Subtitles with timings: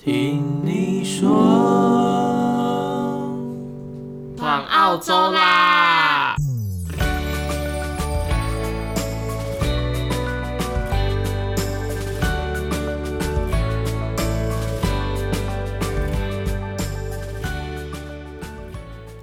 [0.00, 1.28] 听你说，
[4.36, 6.36] 闯澳洲啦！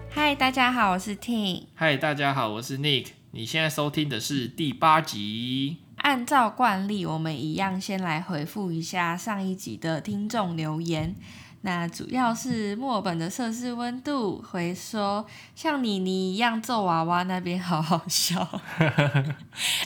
[0.09, 1.67] 嗨，大家好，我是 Ting。
[1.73, 3.07] 嗨，大家好，我是 Nick。
[3.31, 5.84] 你现在收听的是第八集。
[6.05, 11.15] 按照惯例，我们一样先来回复一下上一集的听众留言。
[11.61, 15.25] 那主要是墨尔本的摄氏温度，回说
[15.55, 18.47] 像妮妮一样揍娃娃那边好好笑。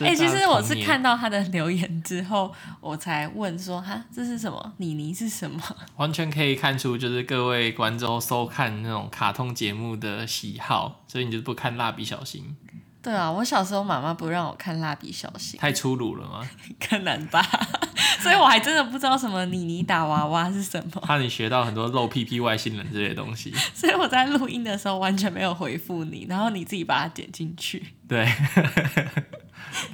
[0.02, 4.73] 哎、欸，其实我是看到他的留言之后，我才问说哈，这是什么？
[4.75, 5.58] 妮妮是什么？
[5.95, 12.58] 完全可以看出，就是各位观众收看那种卡通节目的喜好，所以你就不看蜡笔小新。
[13.02, 16.48] 对啊，我小时候妈妈不让我看蜡笔小新，太粗鲁了吗？
[16.80, 17.41] 可能吧，
[18.20, 21.02] 所以我还真的不知道什么妮妮打娃娃是什么。
[21.02, 27.83] 怕你学到很多露屁屁外星人这些东西， 所以我在录音的时候完全没有回复你，然后你自己把它剪进去。
[28.08, 28.27] 对。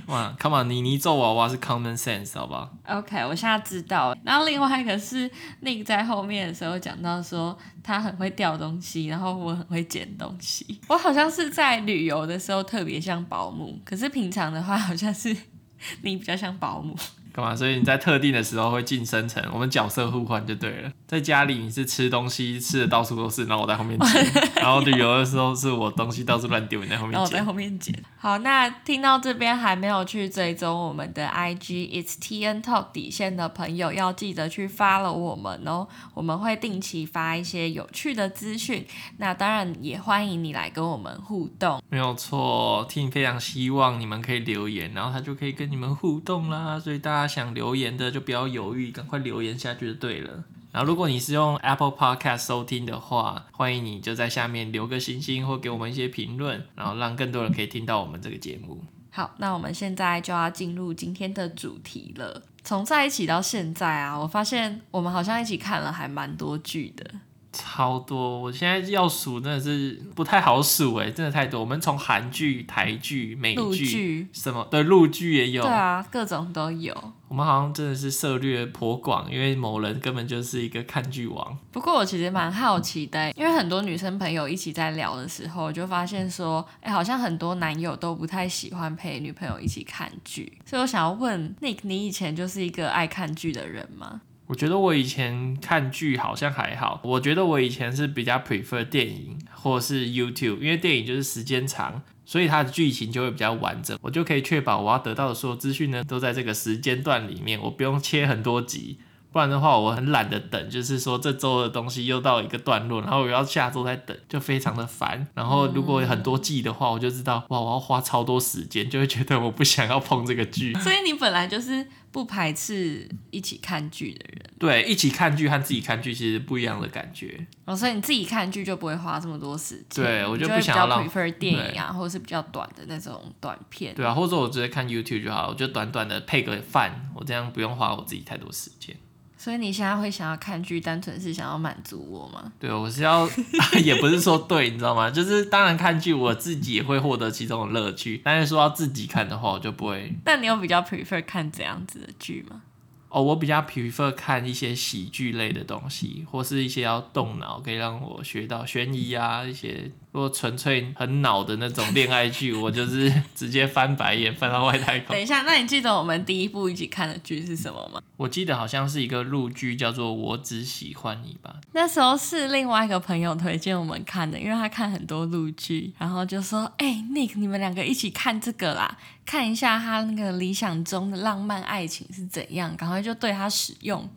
[0.07, 4.15] 哇，Come on，妮妮揍娃娃是 common sense，好不好？OK，我现在知道。
[4.23, 5.29] 然后另外一个是
[5.63, 10.79] Nick 在后面的时候讲到说他很会掉东西，然后我很会捡东西。
[10.87, 15.35] 我好像是在旅游的时候特别像保姆，可是平常的话好像是
[16.03, 16.95] 你比较像保姆。
[17.35, 17.53] 干嘛？
[17.53, 20.91] 所以你在特定的时候会晋升成我们角色互换就对了。
[21.05, 24.23] 在家里你是吃东西吃的到处都是，然后我在后面捡；
[24.55, 27.19] 然后旅游的时候是我东西到处乱丢，你在后面捡。
[27.19, 27.93] 然后我在后面捡。
[28.17, 35.85] 好，那听到这边还没有去追踪我们的 IG It's TN Talk 底线的朋友，要记得去 follow 我们哦。
[36.13, 38.87] 我们会定期发一些有趣的资讯。
[39.17, 41.81] 那当然也欢迎你来跟我们互动。
[41.89, 46.79] 没有错，Ting 非常希望你们可以留言，然后他就可以跟你们互动啦。
[46.79, 47.24] 所以大家。
[47.27, 50.43] 想留言的就不要犹豫，赶快留言下去就对了。
[50.71, 58.83] 然后如果你是用 Apple Podcast 收听的话，欢迎你就在下面留个星星或给我们一些评论，然后让更多人可以听到我们这个节目。
[59.09, 62.43] 好，那我们现在就要进入今天的主题了。
[62.65, 67.09] 从在一起到现在啊，我发现我们好像一起看了还蛮多剧的。
[67.53, 71.61] 超多，我现在要数真的是不太好数哎，真的太多。
[71.61, 76.93] 我们从韩剧、台剧、美剧什么，对，陆剧也有，对啊，各种都有。
[77.35, 81.57] 我们好像真的是涉略颇广，因为某人根本就是一个看剧王。
[81.69, 90.49] 不过我其实蛮好奇的，因为很多女生朋友一起在聊的时候，就发现说，哎，好像很多男友都不太喜欢陪女朋友一起看剧。
[90.65, 94.21] 所以我想要问 Nick，你以前就是一个爱看剧的人吗？
[94.47, 108.97] 我觉得我以前看剧好像还好，我觉得我以前是比较 prefer 电影或是 YouTube，因为电影就是时间长，所以它的剧情就会比较完整，我就可以确保我要得到的所有资讯呢都在这个时间段里面，我不用切很多集。
[109.35, 115.27] 不然的话，我很懒得等，就是说这周的东西又到一个段落，然后我要下周再等，就非常的烦。
[115.33, 120.73] 然后如果有很多季的话，我就知道哇，我要花超多时间，就会觉得我不想要碰这个剧。
[120.79, 124.41] 所以你本来就是不排斥一起看剧的人。
[124.57, 127.45] 对，一起看剧和自己看剧其实不一样的感觉。
[127.65, 130.05] 哦，所以你自己看剧就不会花这么多时间。
[130.05, 131.29] 对，我就不想要浪费。
[131.33, 133.93] 电影啊，或者是比较短的那种短片。
[133.95, 138.95] 对啊，或者我直接看 YouTube 就好，我就短短的配个饭，我这样不用花我自己太多时间。
[139.45, 142.51] 所以你现在会想要看剧，单纯是想要满足我吗？
[142.59, 143.29] 对，我是要，
[143.85, 145.11] 也不是说对，你知道吗？
[145.11, 148.19] 就是当然看剧，我自己也会获得其中的乐趣。
[148.23, 150.11] 但是说要自己看的话，我就不会。
[150.25, 152.63] 那你有比较 prefer 看怎样子的剧吗？
[153.09, 159.91] 哦，我比较 prefer 看一些喜剧类的东西，或是一些要动脑，可以让我学到悬疑啊一些。
[160.15, 165.13] 如果纯粹很脑的那种恋爱剧， 我就是直接翻白眼翻到外太空。
[165.13, 168.01] 等一下，那你记得我们第一部一起看的剧是什么吗？
[168.15, 171.57] 我记得好像是一个陆剧，叫做《我只喜欢你》吧。
[171.73, 184.09] 那时候是另外一个朋友推荐我们看的，因为他看很多陆剧，然后就说：“哎、欸，Nick，你们两个一起看这个啦，看一下他那个理想中的浪漫爱情是怎样，赶快就对他使用。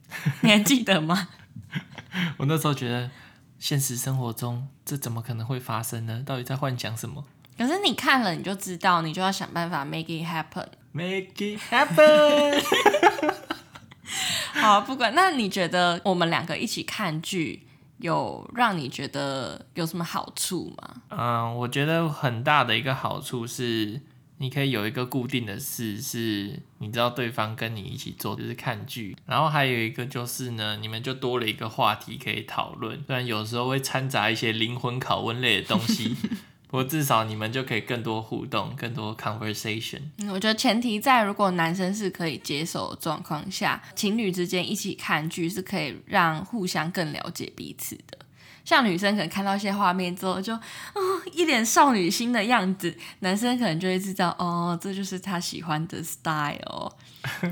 [0.42, 1.28] ”你还记得吗？
[2.36, 3.10] 我那时候觉得。
[3.58, 6.22] 现实生活中，这怎么可能会发生呢？
[6.24, 7.24] 到底在幻想什么？
[7.56, 10.66] 可是你看了，你就知道，你就要想办法 make it happen。
[10.92, 12.62] make it happen。
[14.54, 17.66] 好，不管，那你觉得我们两个一起看剧，
[17.98, 21.02] 有让你觉得有什么好处吗？
[21.08, 24.00] 嗯，我觉得很大的一个好处是。
[24.38, 29.16] 你可以有一个固定的事，是你知道对方跟你一起做，就是看剧。
[29.24, 33.02] 然后还有一个就是呢，你们就多了一个话题可以讨论。
[33.06, 36.14] 虽然有时候会掺杂一些灵魂拷问类的东西，
[36.68, 40.00] 不过至少你们就可以更多互动，更多 conversation。
[40.18, 48.15] 嗯，我觉得前提在如果男生是可以接受的状况下，情侣之间一起看剧是可以让互相更了解彼此的。
[48.66, 56.92] 像女生可能看到一些画面之后就，就哦一脸少女心的样子，男生可能就会知道哦，这就是他喜欢的 style，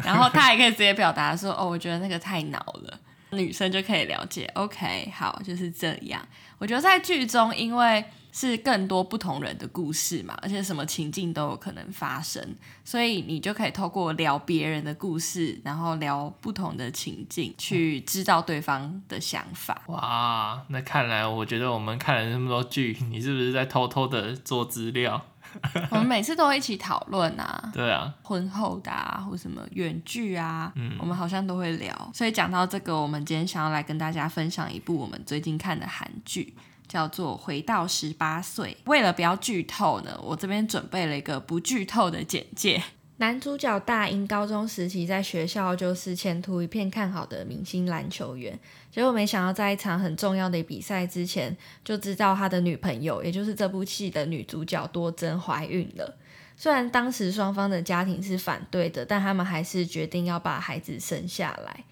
[0.03, 2.99] 然后他也可以直接表达说哦，我觉得那个太恼了，
[3.31, 6.21] 女生就可以了解，OK，好，就是这样。
[6.59, 8.05] 我觉得在剧中，因为
[8.37, 12.45] 是更多不同人的故事嘛，而且什么情境都有可能发生，
[12.85, 19.83] 所以你就可以透过聊别人的故事，然后聊不同的情境，去知道对方的想法。
[19.87, 25.25] 哇，那看来我觉得我们看了那么多剧，你是不是在偷偷的做资料？
[25.91, 27.71] 我们每次都会一起讨论啊。
[27.73, 32.11] 对啊，婚后的啊，或什么远距啊，嗯，我们好像都会聊。
[32.13, 36.55] 所以讲到这个，我们今天想要来跟大家分享一部我们最近看的韩剧。
[36.87, 38.77] 叫做《回到十八岁》。
[38.91, 42.81] 为了不要剧透呢，我这边准备了一个不剧透的简介。
[43.25, 48.61] 男主角大英高中时期在学校就是前途一片看好的明星篮球员，
[48.91, 56.19] 结果没想到在一场很重要的比赛之前，就知道他的女朋友，也就是这部戏的女主角多珍怀孕了。
[56.55, 61.85] 虽然当时双方的家庭是反对的，但他们还是决定要把孩子生下来。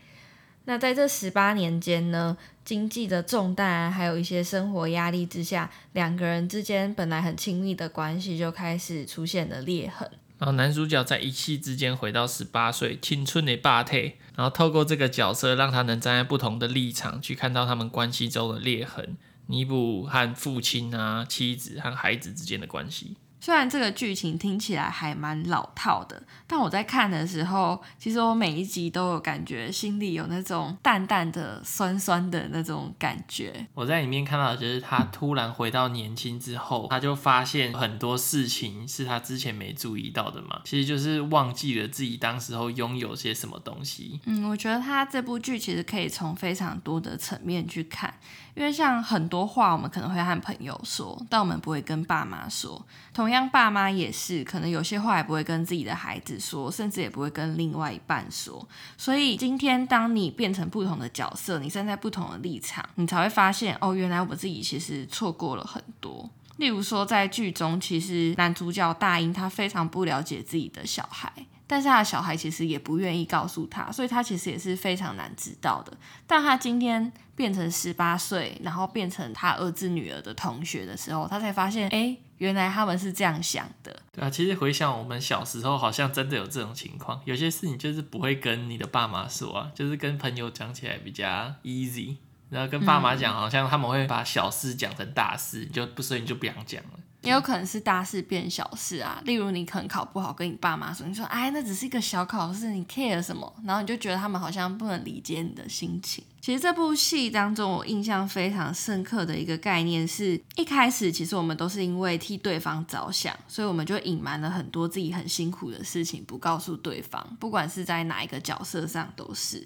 [0.66, 10.10] 那在这十八年间呢，经济的重担，还有一些生活压力之下，两个人之间本来很亲密的关系就开始出现了裂痕。
[10.42, 19.16] 然后男主角在一夕之间回到十八岁，青春的霸体，然后透过这个角色，让他能站在不同的立场去看到他们关系中的裂痕，
[19.46, 23.14] 弥补和父亲啊、妻子和孩子之间的关系。
[23.42, 33.66] 虽然这个剧情听起来还蛮老套的，但我在看的时候，其实我每一集都有感觉心里有那种淡淡的酸酸的那种感觉。
[33.74, 44.20] 我在里面看到的就是他突然回到年轻之后，他就发现很多事情是他之前没注意到的嘛，其实就是忘记了自己当时候拥有些什么东西。
[44.26, 48.14] 嗯，我觉得他这部剧其实可以从非常多的层面去看。
[48.54, 52.84] 因为像很多话，我们可能会和朋友说，但我们不会跟爸妈说。
[53.14, 58.68] 同样，爸妈也是，可能有些话也不会跟自己的孩子说，甚至也不会跟另外一半说。
[58.98, 66.28] 所以，今天当你变成不同的角色，你站在不同的立场，你才会发现，哦，原来我自己其实错过了很多。
[66.58, 71.32] 例如说，在剧中，其实男主角大英他非常不了解自己的小孩。
[71.64, 75.96] 但是他的小孩其实也不愿意告诉他，所以他其实也是非常难知道的。
[76.26, 77.10] 但他今天
[77.42, 84.00] 变成十八岁，然后变成他儿子女儿的同学的时候，他才发现，哎，原来他们是这样想的。
[84.12, 87.20] 对啊，其实回想我们小时候，好像真的有这种情况。
[87.24, 91.26] 有些事情就是不会跟你的爸妈说啊，就是跟朋友讲起来比较
[91.64, 92.18] easy，
[92.48, 96.90] 然后跟爸妈讲，好像他们会把小事讲成大事，就不所以你就不想讲了。
[97.22, 103.52] 也有可能是大事变小事啊，例如你可能考不好，跟你爸妈说，你说哎，那只是一个小考试，你 care 什么？
[103.64, 106.24] 然后你就觉得他们好像不能理解你的心情。
[106.40, 119.64] 其实这部戏当中，我印象非常深刻的一个概念是，一开始其实我们都是因为替对方着想，所以我们就隐瞒了很多自己很辛苦的事情，不告诉对方，不管是在哪一个角色上都是。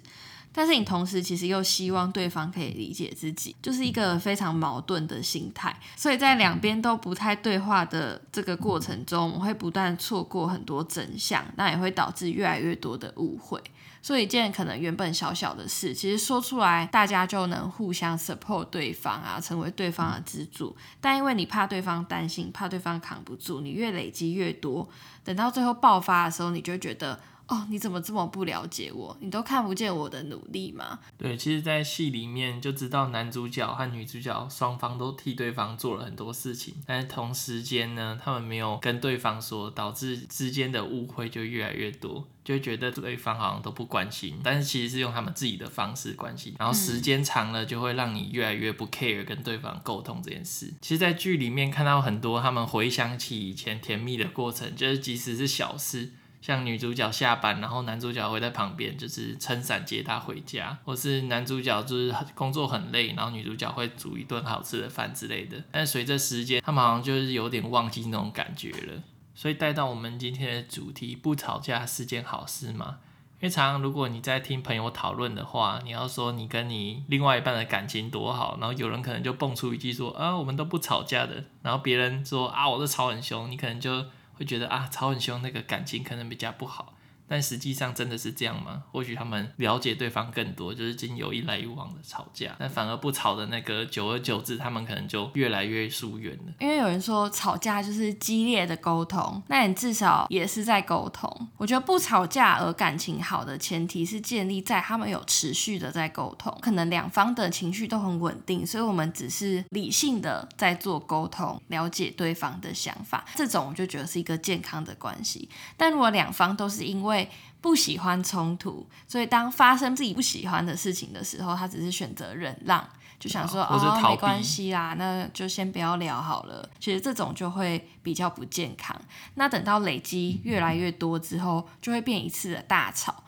[0.57, 5.79] 但是你同时其实又希望对方可以理解自己，就是一个非常矛盾的心态。
[5.95, 13.61] 所以在两边都不太对话的这个过程中，我们会不断错过很多真相，那也会导致越来越多的误会。
[14.01, 20.75] 所以一件可能原本小小的事，其实说出来大家就能互相 support 对方啊，成为对方的支柱。
[20.99, 24.89] 但因为你怕对方担心，怕对方扛不住，你越累积越多，
[25.23, 27.19] 等到最后爆发的时候，你就觉得。
[27.47, 29.15] 哦，你怎么这么不了解我？
[29.21, 30.99] 你都看不见我的努力吗？
[31.17, 50.73] 对，其实，在戏里面就知道男主角和女主角双方都替对方做了很多事情，但是同时间呢，他们没有跟对方说，导致之间的误会就越来越多，就觉得对方好像都不关心，但是其实是用他们自己的方式关心，然后时间长了就会让你越来越不 care 跟对方沟通这件事。
[50.81, 56.11] 其实，在剧里面看到很多他们回想起以前甜蜜的过程，就是即使是小事。
[56.39, 65.61] 像女主角下班，然后男主角会在旁边，就是撑伞接她回家，或是男主角就是工作很累，然后女主角会煮一顿好吃的饭之类的。
[65.71, 69.03] 但随着时间，他们好像就是有点忘记那种感觉了。
[69.35, 72.99] 所以带到我们今天的主题，不吵架是件好事吗？
[73.39, 84.05] 因为常常如果你在听朋友讨论的话，你要说你跟你另外一半的感情多好，然后有人可能就蹦出一句说啊，我们都不吵架的，然后别人说啊，我都吵很凶，你可能就。
[84.37, 86.96] 会觉得啊，吵很凶，那个感情可能比较不好。
[87.27, 88.83] 但实际上真的是这样吗？
[88.91, 96.53] 或许他们了解对方更多，就是经由一来一往的吵架，但反而不吵的那个，久而久之，他们可能就越来越疏远了。
[96.59, 101.47] 因为有人说吵架就是激烈的沟通，那你至少也是在沟通。
[101.57, 115.49] 我觉得不吵架而感情好的前提是建立在他们有持续的在沟通，可能两方的情绪都很稳定，所以我们只是理性的在做沟通，了解对方的想法，这种我就觉得是一个健康的关系。
[115.75, 117.16] 但如果两方都是因为
[117.61, 122.87] 不喜欢冲突，所以当发生自己不喜欢的事情的时候，他只是选择忍让，
[123.19, 126.69] 就想说哦，没关系啦，那就先不要聊好了。
[126.79, 128.95] 其实这种就会比较不健康。
[129.35, 133.23] 那等到累积越来越多之后，就会变一次的大吵。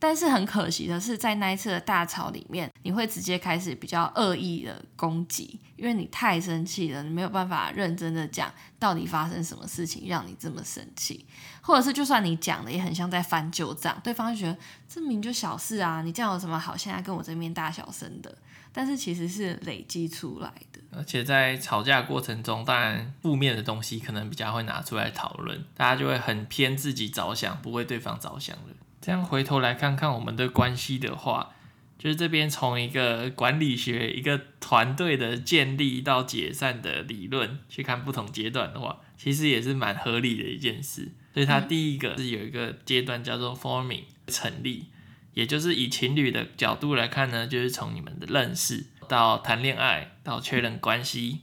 [0.00, 11.26] 但是很可惜的是，在那一次的大吵里面，你会直接开始比较恶意的攻击，因为你太生气了，你没有办法认真的讲到底发生什么事情让你这么生气，
[11.60, 14.56] 或者是就算你讲的也很像在翻旧账，对方就觉得
[14.88, 18.34] 这明就小事啊，你这样有什么好现在跟我这边大小声的？
[18.72, 20.80] 但是其实是累积出来的。
[20.92, 28.74] 而且在吵架过程中，当然负面的东西可能比较会拿出来讨论，大家就会很偏自己着想，不为对方着想了。
[29.00, 31.54] 这样回头来看看我们的关系的话，
[31.98, 41.12] 就是这边从一个管理学、一个团队的建立到解散的理论去看不同阶段的话，其实也是蛮合理的一件事。
[41.32, 44.86] 所以它第一个是有一个阶段叫做 forming 成立，
[45.32, 51.40] 也就是以情侣的角度来看呢，就是从你们的认识到谈恋爱到确认关系。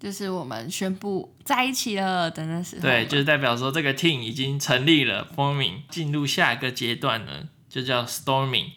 [0.00, 8.70] 就是我们宣布在一起了的那时候，对，就是代表说这个 team 已经成立了，forming 进入下一个阶段了，就叫 storming。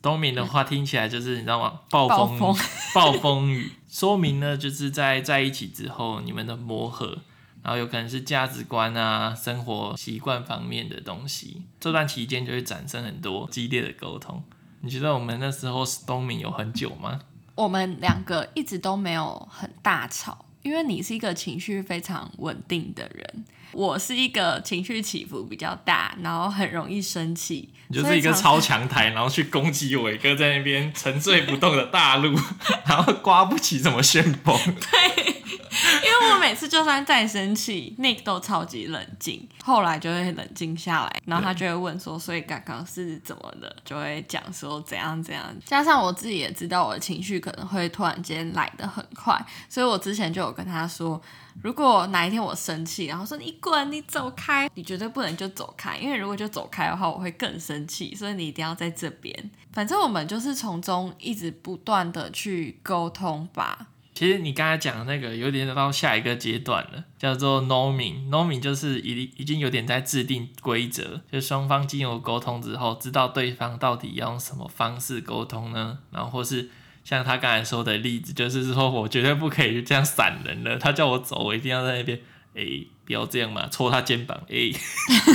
[0.00, 1.80] storming 的话听起来就是你知道吗？
[1.90, 3.72] 暴风暴风， 暴风雨。
[3.88, 7.18] 说明呢，就是在在一起之后，你们的磨合，
[7.64, 14.42] 然后有可能是价值观啊、生活习惯方面的东西，这段期间就会产生很多激烈的沟通。
[14.82, 17.20] 你觉得我们那时候 storming 有很久吗？
[17.56, 20.46] 我们两个一直都没有很大吵。
[20.62, 27.68] 因为你是一个情绪非常稳定的人，我是一个情绪起伏比较大，然后很容易生气。
[27.88, 32.38] 你就是一个超强台，然后去攻击伟哥在那边沉醉不动的大陆，
[32.86, 34.56] 然后刮不起什么旋风。
[34.64, 35.39] 对。
[36.04, 45.44] 因为我每次就算再生气，Nick 都超级冷静，后来就会冷静下来，然后他就会问说：“所以刚刚是怎么的？”就会讲说怎样怎样。
[45.64, 51.20] 加上我自己也知道我的情绪可能会突然间来得很快，所以我之前就有跟他说
[51.62, 59.50] ：“如果哪一天我生气，然后说你滚，你走开，你绝对不能就走开，因为如果就走开的话，我会更生气，所以你一定要在这边。
[59.72, 63.86] 反正我们就是从中一直不断的去沟通吧。”
[64.20, 68.28] 其实你刚才讲的那个有点到下一个阶段了，叫做 norming。
[68.28, 76.00] norming 就是已已经有点在制定规则，就双方经由沟通之后，知道对方到底要用什么方式沟通呢？
[76.10, 76.68] 然后或是
[77.02, 82.20] 像他刚才说的例子，就是说我绝对不可以就这样闪人了，他叫我走，我一定要在那边，
[82.54, 82.62] 哎，
[83.06, 84.70] 不要这样嘛，戳他肩膀，哎，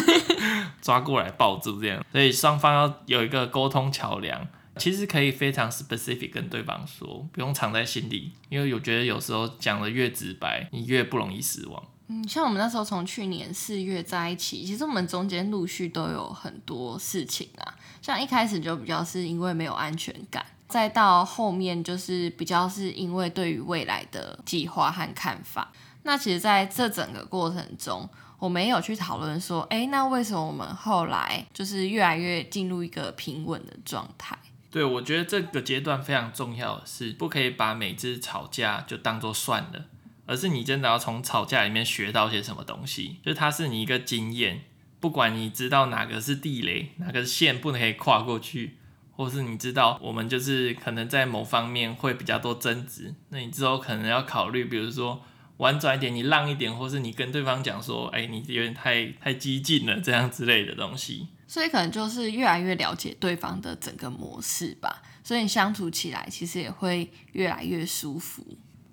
[0.83, 2.05] 抓过来抱住这样。
[2.11, 4.47] 所以双方要有一个沟通桥梁。
[4.77, 11.83] 其实可以非常 specific 跟对方说，不用藏在心里，因为我觉得有时候讲得越直白，你越不容易失望。
[12.07, 25.71] 嗯，像我们那时候从去年四月在一起，其实我们中间陆续都有很多事情啊，像一开始就比较是因为没有安全感，再到后面就是比较是因为对于未来的计划和看法。
[26.03, 34.37] 那其实在这整个过程中，我没有去讨论说，哎，那为什么我们后来就是越来越进入一个平稳的状态？
[34.75, 39.85] 对，我觉得这个阶段非常重要是，不可以把每次吵架就当做算了，
[40.25, 44.65] 而是你真的要从吵架里面学到些什么东西，就它是你一个经验，
[44.99, 48.75] 不管你知道哪个是地雷，哪个线不能可以跨过去，
[49.11, 55.23] 或是你知道我们就是可能在某方面会比较多争执，那你之后可能要考虑，比如说
[55.55, 61.29] 婉转一点，你让一点，或是你跟对方讲说，哎，你有点太太激进了，这样之类的东西。
[61.47, 68.43] 所以可能就是越来越了解对方的整个模式吧，所以你相处起来其实也会越来越舒服。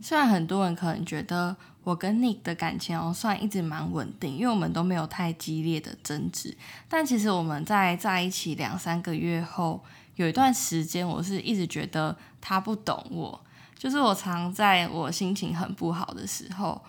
[0.01, 6.57] 虽然很多人可能觉得我跟 Nick 的感情哦，算一直蛮稳定，因为我们都没有太激烈的争执。
[6.89, 9.83] 但其实我们在在一起两三个月后，
[10.17, 13.45] 有一段时间我是一直觉得他不懂我，
[13.79, 16.83] 就是我常在我心情很不好的时候。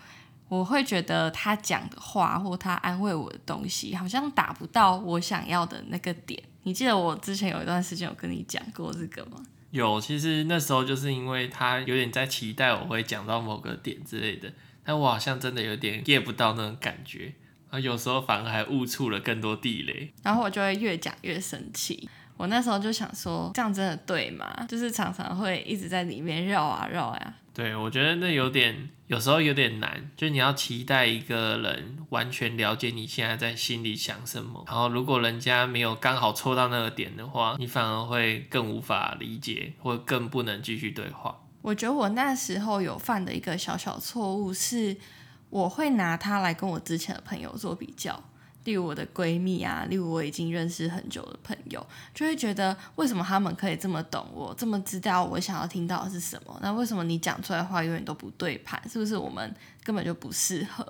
[0.50, 6.42] 我会觉得他讲的话或他安慰我的东西，好像达不到我想要的那个点。
[6.64, 9.44] 你记得我之前有一段时间有跟你讲过这个吗？
[9.72, 17.34] 有，其实那时候就是因为他有点在期待我会讲到某个点之类的，但我好像真的有点 get 不到那种感觉，
[17.72, 22.08] 然啊，有时候反而还误触了更多地雷，然后我就会越讲越生气。
[22.38, 24.66] 我那时候就想说，这样真的对吗？
[24.70, 27.34] 就是常常会一直在里面绕啊绕呀。
[27.54, 30.10] 对，我觉得那有点，有时候有点难。
[30.18, 41.42] 就你要期待一个人完全了解你现在在心里想什么，然后如果人家没有刚好戳到那个点的话，你反而会更无法理解，或更不能继续对话。
[41.62, 44.98] 我觉得我那时候有犯的一个小小错误是，
[45.52, 48.24] 我会拿他来跟我之前的朋友做比较。
[48.64, 56.60] 例如我的闺蜜啊，例如我已经认识很久的朋友，就会觉得为什么他们可以这么懂我，这么知道我想要听到的是什么？
[56.62, 58.82] 那为什么你讲出来的话永远都不对盘？
[58.90, 59.54] 是不是我们
[59.84, 60.88] 根本就不适合？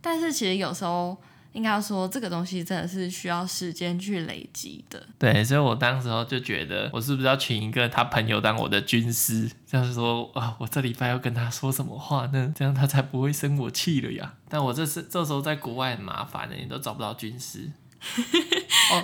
[0.00, 1.16] 但是其实有时候。
[1.52, 5.06] 应该说，这个东西真的是需要时间去累积的。
[5.18, 9.50] 对，所以我当时候就觉得，我是不是要请一个他朋友当我的军师？
[9.66, 12.52] 这样说啊，我这礼拜要跟他说什么话呢？
[12.56, 14.34] 这样他才不会生我气了呀。
[14.48, 17.70] 但我这是这时候在国外很麻烦的，你都找不到军师。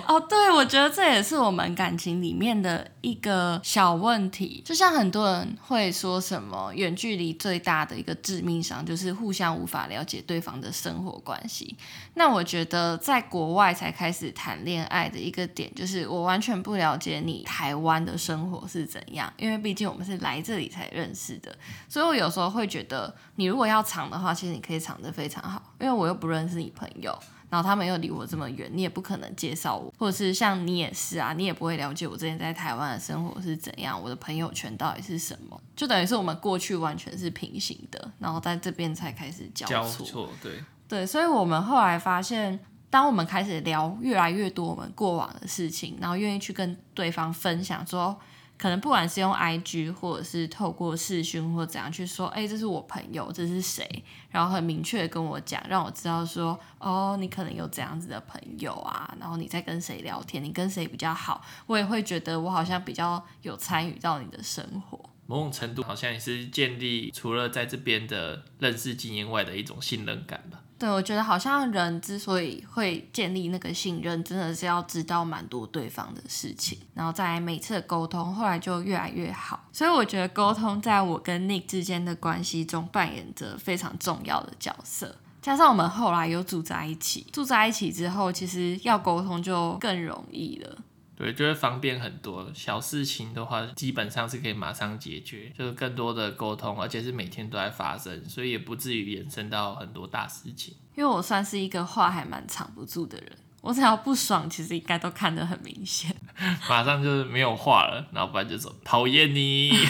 [0.07, 4.61] 哦，对，我觉得这也是我们感情里面的一个小问题。
[4.63, 11.75] 就像很多人会说什么，远距离最大的一个致命伤就是互相无法了解对方的生活关系。
[12.13, 21.55] 那我觉得在国外才开始谈恋爱的一个点，就是我完全不了解你台湾的生活是怎样，因为毕竟我们是来这里才认识的。
[21.87, 27.17] 所以我有时候会觉得，你如果要藏的话，其实你可以藏得非常好，因为我又不认识你朋友。
[27.49, 39.75] 然后他们又离我这么远，你也不可能介绍我，或者是像你也是啊，你也不会了解我之前在台湾的生活是怎样，我的朋友圈到底是什么，就等于是我们过去完全是平行的，然后在这边才开始交错。
[39.75, 48.19] 交错，对对，所以我们后来发现，当我们开始聊越来越多我们过往的事情，然后愿意去跟对方分享说。
[48.59, 54.03] 可能不管是用 IG 或者是透过视讯或怎样去说，哎，这是我朋友，这是谁？
[54.29, 64.99] 然后很明确的跟我讲，让我知道说，哦，你可能有这样子的朋友啊，然后你在跟谁聊天，你跟谁比较好，我也会觉得我好像比较有参与到你的生活。
[65.25, 70.59] 某种程度好像也是建立除了在这边的认识经验外的一种信任感吧。
[70.79, 79.65] 对，我觉得好像人之所以会建立那个信任，真的是要知道蛮多对方的事情，然后再每次的沟通，后来就越来越好。
[79.73, 85.13] 所以我觉得沟通在我跟 Nick 之间的关系中扮演着非常重要的角色。
[85.41, 90.77] 加上我们后来又住在一起，住在一起之后，其实要沟通就更容易了。
[91.19, 92.49] 对，就会方便很多。
[92.55, 100.73] 小事情的话，基本上是可以马上解决，就是更多的沟通，而且是每天都在发生，所以也不至于延伸到很多大事情。
[100.95, 106.15] 因为我算是一个话还蛮藏不住的人，我只要不爽，其实应该都看得很明显，
[106.69, 109.73] 马上就是没有话了，然后不然就说讨厌你。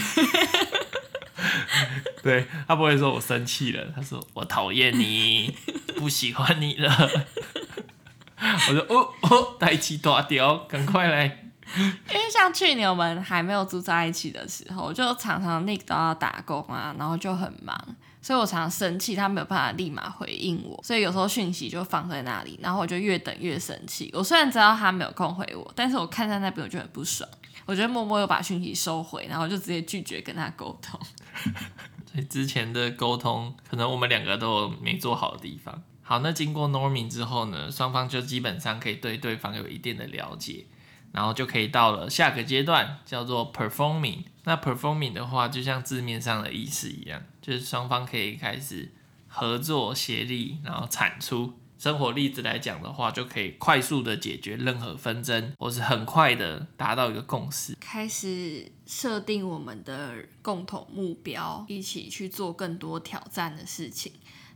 [2.23, 5.55] 对，他不会说我生气了，他说我讨厌你，
[5.95, 6.91] 不喜欢你了。
[8.41, 11.45] 我说哦哦，代志大条，赶快来！
[11.77, 17.77] 因为像去年我们还没有住在一起的时候，就常常 Nick 都要打工啊，然后就很忙，
[18.21, 24.09] 所以我常常生气，他没有办法立马回应我，所以有时候讯息就放在那里，然后我就越等越生气。
[24.13, 27.29] 我虽然知道他没有空回我，但是我看在那边我就很不爽，
[27.67, 30.99] 我觉得默默又把讯息收回，然后就直接拒绝跟他沟通。
[32.11, 35.83] 所以之前的沟通，可能我们两个都有没做好的地方。
[36.09, 40.65] 好，那经过 norming 之后呢，双方就基本上可以对对方有一定的了解，
[41.11, 44.23] 然后就可以到了下个阶段，叫做 performing。
[44.45, 48.91] 那 performing 的话，就像字面上的意思一样，就是双方可以开始
[49.27, 51.53] 合作协力，然后产出。
[51.77, 64.11] 生活例子来讲的话，就可以快速的解决任何纷争，或是很快的达到一个共识，开始设定我们的共同目标，一起去做更多挑战的事情。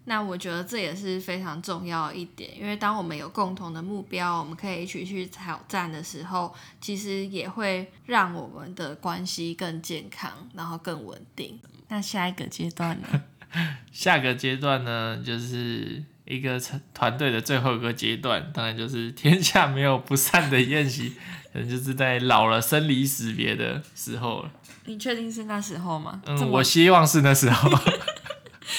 [0.05, 11.57] 那我觉得这也是非常重要一点，因为当我们有共同的目标，我们可以一起去挑战的时候，其实也会让我们的关系更健康，然后更稳定。
[11.87, 13.23] 那下一个阶段呢？
[13.93, 16.59] 下个阶段呢，就是一个
[16.93, 21.11] 团队的最后一个阶段，当然就是天下没有不散的宴席，
[21.53, 24.51] 可能就是在老了生离死别的时候了。
[24.85, 26.21] 你确定是那时候吗？
[26.25, 27.69] 嗯，我希望是那时候。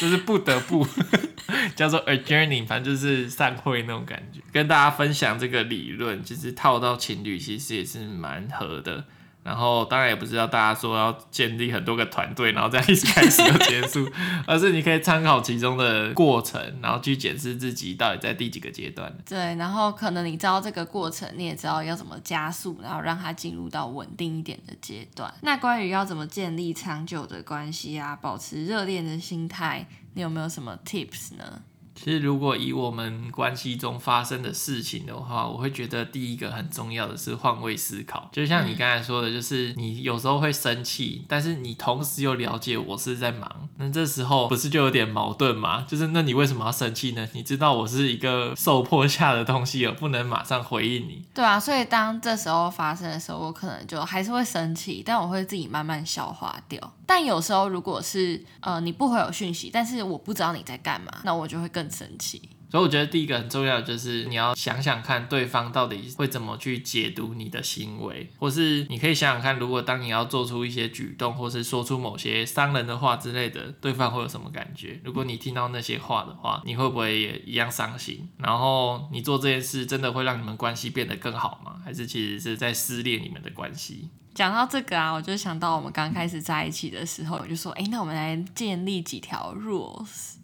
[0.00, 0.86] 就是不得不
[1.76, 4.40] 叫做 adjourning，反正就是散会那种感觉。
[4.52, 9.04] 跟大家分享这个理论，其实套到情侣其实也是蛮合的。
[9.44, 14.10] 然后当然也不知道大家说要建立很多个团队，然后这样一直开始又结束，
[14.48, 19.14] 而是你可以参考其中的过程，然后去检视自己到底在第几个阶段。
[19.28, 25.32] 对，然后可能你知道这个过程，你也知道要怎么加速，然后让它进入到稳定一点的阶段。
[25.42, 31.60] 那关于要怎么建立长久的关系啊，保持热恋的心态，你有没有什么 tips 呢？
[31.94, 38.28] 其实，如果以我们关系中发生的事情的话，我会觉得第一个很重要的是换位思考。
[38.32, 45.84] 就像你刚才说的，就是你有时候会生气，但是你同时又了解我是在忙，那这时候不是就有点矛盾吗？
[45.88, 47.28] 就是那你为什么要生气呢？
[47.32, 51.24] 你知道我是一个受迫下的东西，而不能马上回应你。
[51.32, 56.92] 对啊，所以当这时候发生的时候，我可能就还是会生气，但我会自己慢慢消化掉。
[57.06, 61.84] 但有时候如果是呃你不回我讯息，但是我不知道你在干嘛，那我就会更。
[61.94, 75.00] 生气，所以我觉得第一个很重要的就是你要想想看对方到底会怎么去解读你的行为，或是你可以想想看，如果当你要做出一些举动，或是说出某些伤人的话之类的，对方会有什么感觉？
[75.04, 78.28] 如果你听到那些话的话，你会不会也一样伤心？
[78.38, 81.76] 然后你做这件事真的会让你们关系变得更好吗？
[81.84, 84.08] 还是其实是在撕裂你们的关系？
[84.34, 90.38] 讲到这个啊，我就想到我们刚开始在一起的时候，我就说，哎，那我们来建立几条 rules。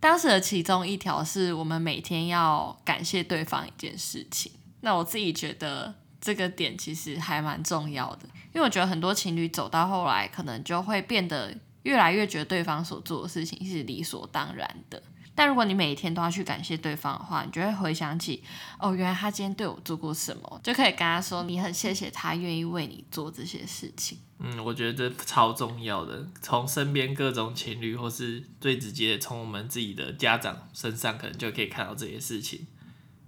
[0.00, 4.52] 当时的其中一条是我们每天要感谢对方一件事情。
[4.80, 15.02] 那我自己觉得这个点其实还蛮重要的，因为我觉得很多情侣走到后来，可能就会变得越来越觉得对方所做的事情是理所当然的。
[15.38, 18.42] 但如果你每一天都要去感谢对方的话，你就会回想起，
[18.76, 24.18] 哦，原来他今天对我做过什么，就可以跟他说你很谢谢他愿意为你做这些事情。
[24.40, 32.66] 嗯，我觉得这超重要的，从身边各种情侣，或是最直接从我们自己的家长身上，可能就可以看到这些事情。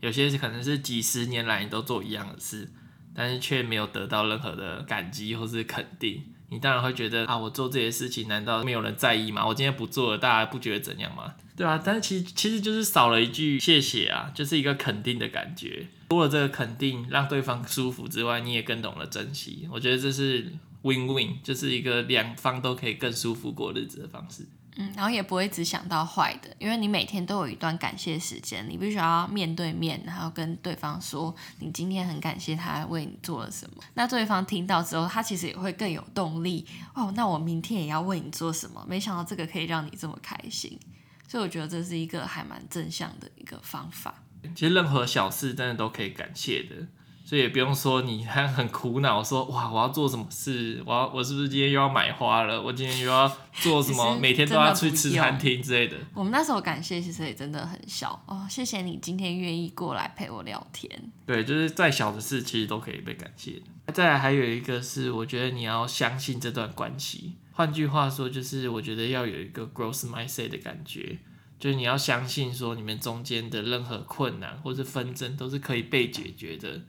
[0.00, 2.68] 有些是可能是几十年来你都做一样的事，
[3.14, 6.24] 但是却没有得到任何的感激或是肯定。
[6.50, 9.46] 你当然会觉得啊，我做这些事情难道没有人在意吗？
[9.46, 11.34] 我今天不做了，大家不觉得怎样吗？
[11.56, 15.86] 对啊，但是其实其实就是少了一句谢谢啊，就是一个肯定的感觉。
[16.08, 19.68] 多了这个肯定，让对方舒服之外，你也更懂得珍惜。
[19.70, 24.44] 我觉得这是 win win，就是一个两方都可以更舒服过日子的方式。
[24.76, 33.82] 嗯，然后也不会只想到坏的，因为你每天都有一段感谢时间，你必须要面对面，然后跟对方说你今天很感谢他为你做了什么。
[33.94, 37.12] 那对方听到之后，他其实也会更有动力哦。
[37.16, 38.84] 那我明天也要为你做什么？
[38.88, 40.78] 没想到这个可以让你这么开心，
[41.26, 44.22] 所以我觉得这是一个还蛮正向的一个方法。
[44.54, 46.86] 其实任何小事真的都可以感谢的。
[47.30, 50.82] 所以也不用说你还很苦恼，说哇，我要做什么事？
[50.84, 52.60] 我要我是不是今天又要买花了？
[52.60, 54.18] 我今天又要做什么？
[54.20, 55.96] 每天都要去吃餐厅之类的。
[56.12, 60.90] 我们那时候感谢其实也真的很小哦，谢谢你今天愿意过来陪我聊天。
[61.24, 63.62] 对，就是再小的事其实都可以被感谢。
[63.94, 67.36] 再来还有一个是，我觉得你要相信这段关系。
[67.52, 71.20] 换句话说，就是我觉得要有一个 growth mindset 的感觉，
[71.60, 76.80] 就是你要相信说你们中间的任何困难或是纷争都是可以被解决的。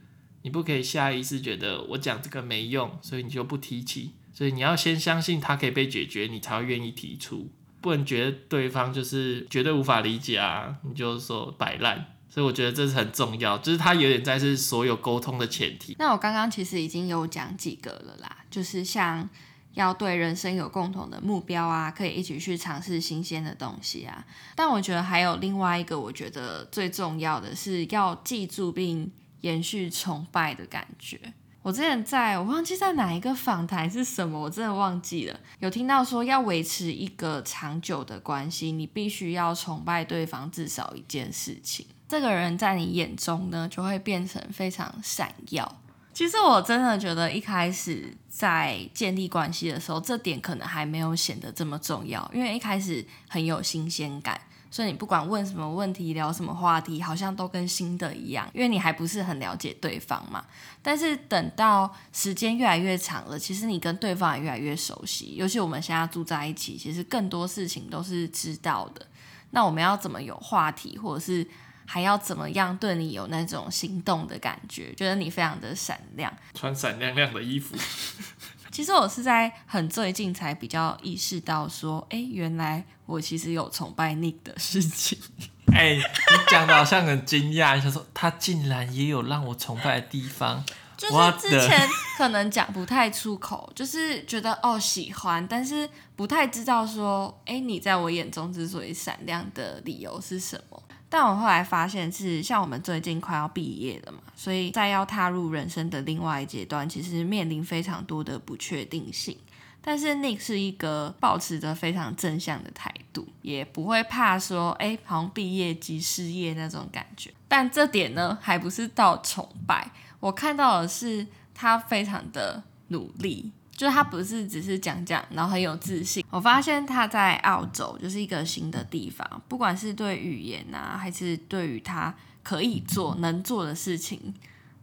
[0.43, 4.11] 你不可以下意识觉得我讲这个没用，所以你就不提起。
[4.33, 7.49] 所以你要先相信它可以被解决，你才会愿意提出。
[7.81, 12.15] 不能觉得对方就是绝对无法理解啊，你就说摆烂。
[12.29, 15.95] 所以我觉得这是很重要，就是它有点在是所有沟通的前提。
[15.99, 19.29] 那我刚刚其实已经有讲几个了啦，就是像
[19.73, 24.25] 要对人生有共同的目标啊，可以一起去尝试新鲜的东西啊。
[24.55, 29.11] 但我觉得还有另外一个，我觉得最重要的是要记住并。
[29.41, 31.19] 延续崇拜的感觉。
[31.63, 35.39] 我之前在我忘记在哪一个访谈是什么，我真的忘记了。
[35.59, 41.85] 有听到说要维持一个长久的关系，你必须要崇拜对方至少一件事情。
[42.07, 45.77] 这个人在你眼中呢，就会变成非常闪耀。
[46.13, 54.41] 其实我真的觉得一开始在建立关系的时候，这点可能还没有显得这么重要，因为一开始很有新鲜感。
[54.71, 60.45] 所以你不管问什么问题，聊什么话题，好像都跟新的一样，因为你还不是很了解对方嘛。
[60.81, 65.35] 但是等到时间越来越长了，其实你跟对方也越来越熟悉。
[65.35, 69.05] 尤其我们现在住在一起，其实更多事情都是知道的。
[69.51, 71.45] 那我们要怎么有话题，或者是
[71.85, 77.75] 还要怎么样对你有那种心动的感觉，觉得你非常的闪亮，穿闪亮亮的衣服。
[78.71, 85.17] 其实我是在很最近才比较意识到说，哎，原来我其实有崇拜 Nick 的事情。
[85.73, 86.03] 哎，你
[86.49, 90.63] 讲的好像很惊讶，想说他竟然也有让我崇拜的地方。
[90.97, 100.81] 就是之前可能讲不太出口，就是觉得哦喜欢，但是不太知道说，哎，你在我眼中之所以闪亮的理由是什么。
[101.09, 109.37] 但我后来发现是，像我们最近快要毕业了嘛，所以在要踏入人生的另外一阶段，其实面临非常多的不确定性。
[109.81, 117.33] 但是 Nick 是一个保持着非常正向的态度，也不会怕说，哎，好像毕业即失业那种感觉。
[117.47, 123.51] 但这点呢，还不是到崇拜，我看到的是他非常的努力。
[123.71, 126.23] 就是他不是只是讲讲，然后很有自信。
[126.29, 132.13] 我发现他在澳洲就是一个新的地方，不管是对语言啊，还是对于他
[132.43, 134.35] 可以做、能做的事情，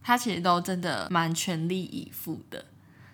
[0.03, 2.65] 他其实都真的蛮全力以赴的。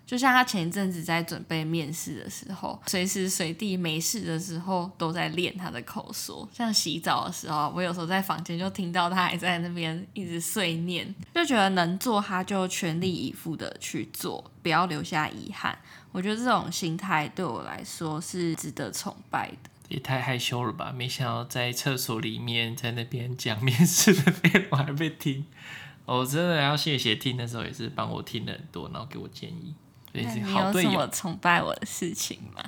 [0.06, 6.48] 就像他前一阵子在准备面试的时候，随时随地没事的时候都在练他的口说。
[6.52, 15.76] 像洗澡的时候，我有时候在房间就听到他还在那边一直碎念，就觉得能做他就全力以赴的去做，不要留下遗憾。
[16.12, 19.70] 我觉得这种心态对我来说是值得崇拜的。
[19.88, 20.92] 也太害羞了吧！
[20.92, 25.44] 没想到在厕所里面在那边讲面试的内容还被听。
[26.04, 29.74] 我真的要谢谢听的时候也是帮我听了很多，然后给我建议。
[30.24, 32.62] 那你有什么崇拜我的事情吗？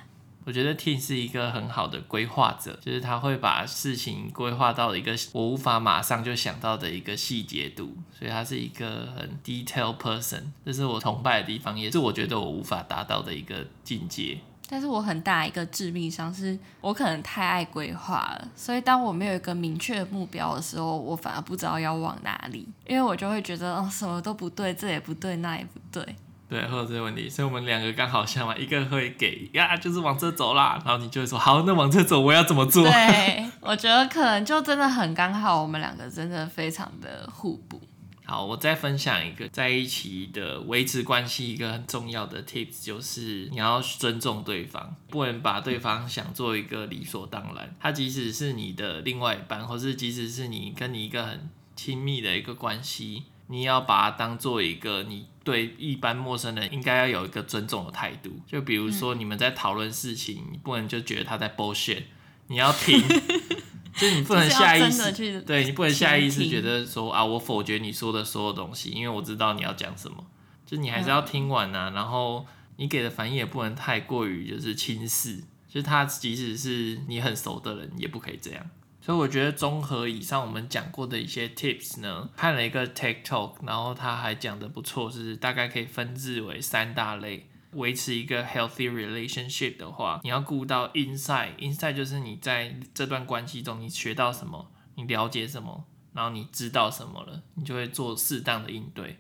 [0.45, 14.39] 我觉得 Tim 是一个很好的规划者，就是他会把事情规划到一个我无法马上就想到的一个细节度，所以他是一个很 detail person，这是我崇拜的地方，也是我觉得我无法达到的一个境界。
[14.71, 26.17] 但是我很大一个致命伤是，我可能太爱规划了，所以当我没有一个明确的目标的时候，我反而不知道要往哪里，因为我就会觉得哦，什么都不对，这也不对，那也不对。
[26.49, 32.83] 对，会有这些问题，所以我们两个刚好相反，一个会给呀，就是往这走啦，然后你就会说好，那往这走，我要怎么做？
[32.85, 37.81] 对， 我觉得可能就真的很刚好，我们两个真的非常的互补。
[38.25, 47.75] 好，我再分享一个在一起的维持关系一个很重要的 tips，就是你要尊重对方，不能把对方想做一个理所当然。
[47.81, 53.25] 他即使是你的另外一半，或是即使是你跟你一个很亲密的一个关系。
[53.51, 58.31] 你要把它当做一个，你对一般陌生人应该要有一个尊重的态度。
[58.47, 62.03] 就比如说你们在讨论事情，你不能就觉得他在 bullshit，
[62.49, 63.01] 你要听，
[63.97, 70.27] 就你不能下意识，对，你不能下意识觉得说啊，我否决你说的所有东西，因为我知道你要讲什么，
[70.67, 71.89] 就你还是要听完啊。
[71.95, 78.67] 然后你给的反应也不能太过于就是轻视，就是他即使是你很熟的人，也不可以这样。
[79.09, 87.49] 所以我觉得综合以上我们讲过的一些 tips 呢，看了一个 TikTok，然后他还讲的不错，是大概可以分置为三大类。
[87.73, 99.17] 维持一个 healthy relationship 的话，你要顾到 inside，inside 就是你在这段关系中你学到什么，你了解什么，然后你知道什么了，你就会做适当的应对。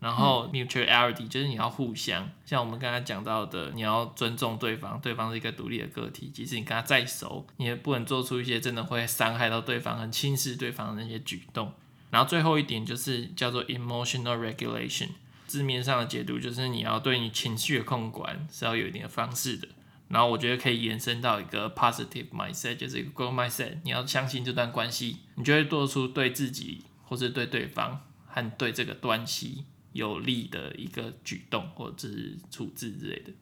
[0.00, 11.72] 然后 mutuality 就是你要互相，像我们刚才讲到的，你要尊重对方，对方是一个独立的个体，即使你跟他再熟，你也不能做出一些真的会伤害到对方、很轻视对方的那些举动。
[12.10, 15.10] 然后最后一点就是叫做 emotional regulation，
[15.46, 19.68] 字面上的解读就是你要对你情绪的控管是要有一定的方式的。
[20.08, 29.66] 然后我觉得可以延伸到一个 positive mindset，就是一个 growth mindset，你要相信这段关系，你就会做出对自己或是对对方和对这个关系。
[29.92, 33.32] 有利的一个举动或者是处置之类的。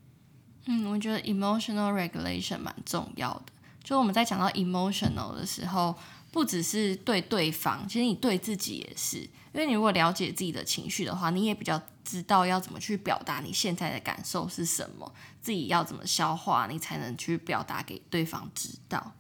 [0.67, 3.45] 嗯，我觉得 emotional regulation 蛮重要的。
[3.83, 5.95] 就我们在讲到 emotional 的时候，
[6.31, 9.19] 不只是对对方，其实你对自己也是。
[9.55, 19.15] 因为你如果了解自己的情绪的话，你也比较知道要怎么去表达你现在的感受是什么，自己要怎么消化，你才能去表达给对方知道。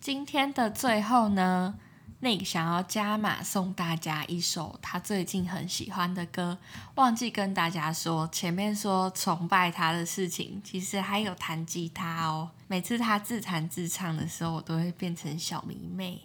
[0.00, 1.78] 今天的最后呢
[2.20, 6.58] ，Nick 想要加码送大家一首他最近很喜欢的歌，
[6.96, 12.50] 忘记跟大家说，前面说崇拜他的事情，其实还有弹吉他哦。
[12.66, 16.22] 每次他自弹自唱的时候，我都会变成小迷妹。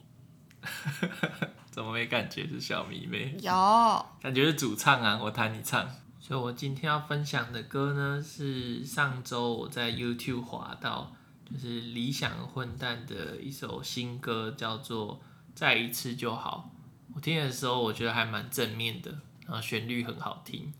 [1.69, 3.36] 怎么没感觉是小迷妹？
[3.41, 5.88] 有，感觉是主唱啊，我弹你唱。
[6.19, 11.12] 所以我今天要分享的歌呢，是上周我在 YouTube 滑到，
[11.51, 15.21] 就是理想混蛋的一首新歌，叫做。
[15.53, 16.71] 再一次就好。
[17.15, 19.11] 我听的时候，我觉得还蛮正面的，
[19.45, 20.73] 然后旋律很好听，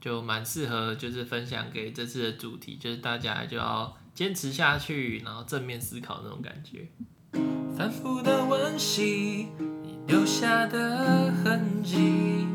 [0.00, 6.88] 就蛮适合，就是分享给这次的主题，就是大家就要坚持下去，然后正面思考那种感觉。
[7.76, 9.48] 反复的温习，
[9.82, 12.46] 你留下的痕迹，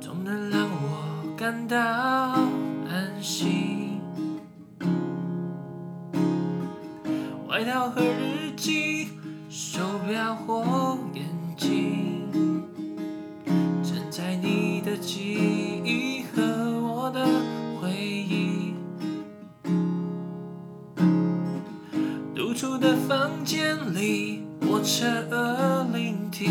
[0.00, 1.78] 总能让我感到
[2.88, 4.00] 安心。
[7.46, 8.39] 外套和日。
[9.48, 11.24] 手表或眼
[11.56, 12.28] 镜，
[13.82, 16.42] 承载你的记忆和
[16.82, 17.26] 我的
[17.80, 18.74] 回忆。
[22.34, 26.50] 独处的房间里，我侧耳聆听，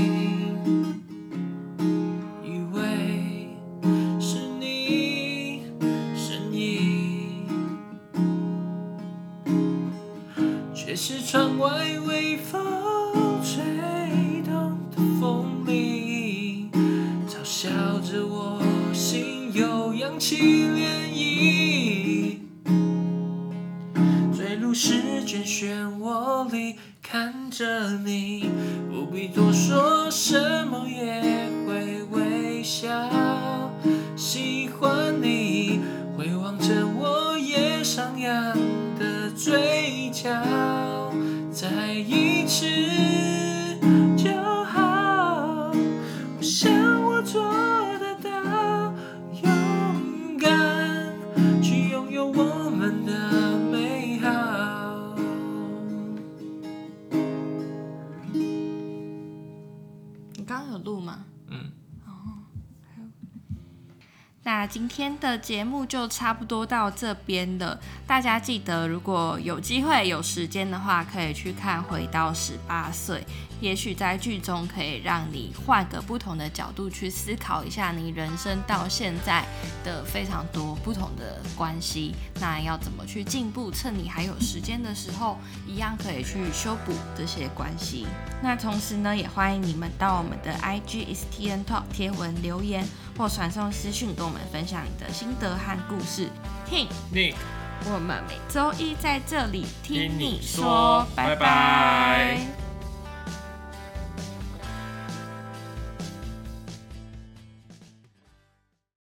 [64.69, 67.79] 今天的节目就差不多到这边了。
[68.05, 73.17] 大家记得，如果有机会、有时间的话，可以去看《回到十八岁》，
[73.59, 79.45] 也许在剧中可以让你换个不同的角度去思考一下你人生到现在
[79.83, 82.15] 的非常多不同的关系。
[82.39, 83.71] 那要怎么去进步？
[83.71, 88.07] 趁你还有时间的时候，一样可以去修补这些关系。
[88.41, 92.87] 那同时呢，也欢迎你们到我们的 IG STN Talk 贴文留言。
[93.17, 96.29] 或传送私讯跟我们分享你的心得和故事。
[96.65, 97.35] 听，Nick，
[97.83, 101.35] 我们每周一在这里听你说，听你说，拜拜。
[101.35, 102.68] 拜拜。